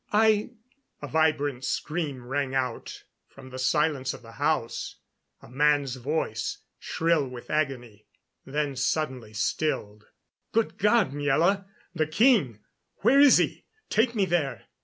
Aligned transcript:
I" 0.11 0.49
A 1.03 1.07
vibrant 1.07 1.63
scream 1.63 2.25
rang 2.25 2.55
out 2.55 3.03
from 3.27 3.51
the 3.51 3.59
silence 3.59 4.15
of 4.15 4.23
the 4.23 4.31
house 4.31 4.95
a 5.43 5.47
man's 5.47 5.97
voice, 5.97 6.57
shrill 6.79 7.27
with 7.27 7.51
agony 7.51 8.07
then 8.43 8.75
suddenly 8.75 9.33
stilled. 9.35 10.07
"Good 10.53 10.79
God, 10.79 11.11
Miela! 11.11 11.65
The 11.93 12.07
king 12.07 12.61
where 13.01 13.19
is 13.19 13.37
he? 13.37 13.67
Take 13.91 14.15
me 14.15 14.25
there." 14.25 14.63